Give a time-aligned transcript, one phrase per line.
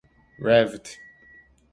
[0.47, 0.85] Revd.